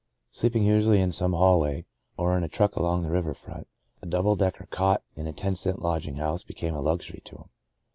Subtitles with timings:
[0.31, 1.85] Sleeping usually in some hallway
[2.17, 3.67] or in a truck along the river front,
[4.01, 7.49] a" double decker" cot in a ten cent lodging house became a luxury to him.